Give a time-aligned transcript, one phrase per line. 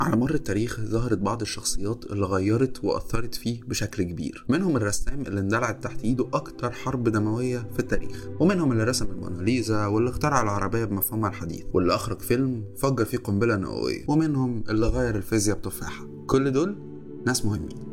[0.00, 4.44] على مر التاريخ ظهرت بعض الشخصيات اللي غيرت وأثرت فيه بشكل كبير.
[4.48, 8.28] منهم الرسام اللي اندلعت تحت إيده أكتر حرب دموية في التاريخ.
[8.40, 13.56] ومنهم اللي رسم الموناليزا واللي اخترع العربية بمفهومها الحديث واللي أخرج فيلم فجر فيه قنبلة
[13.56, 14.04] نووية.
[14.08, 16.06] ومنهم اللي غير الفيزياء بتفاحة.
[16.26, 16.76] كل دول
[17.26, 17.89] ناس مهمين.